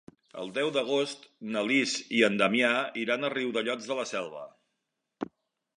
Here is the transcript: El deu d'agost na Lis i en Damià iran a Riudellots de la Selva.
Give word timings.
El 0.43 0.47
deu 0.53 0.69
d'agost 0.77 1.27
na 1.57 1.63
Lis 1.67 1.93
i 2.21 2.23
en 2.29 2.41
Damià 2.41 2.73
iran 3.05 3.23
a 3.29 3.33
Riudellots 3.37 3.91
de 3.93 4.01
la 4.03 4.09
Selva. 4.15 4.47